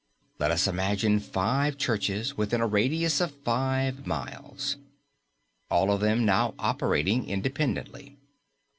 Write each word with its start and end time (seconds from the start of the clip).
Let 0.39 0.49
us 0.49 0.65
imagine 0.65 1.19
five 1.19 1.77
churches 1.77 2.35
within 2.35 2.59
a 2.59 2.65
radius 2.65 3.21
of 3.21 3.35
five 3.43 4.07
miles. 4.07 4.77
All 5.69 5.91
of 5.91 6.01
them 6.01 6.25
now 6.25 6.55
operating 6.57 7.29
independently. 7.29 8.17